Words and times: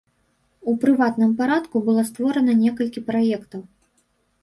У 0.73 0.73
прыватным 0.83 1.35
парадку 1.43 1.83
было 1.91 2.07
створана 2.09 2.59
некалькі 2.65 3.07
праектаў. 3.15 3.61